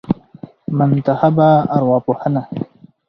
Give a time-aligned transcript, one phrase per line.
[0.77, 2.43] منتخبه ارواپوهنه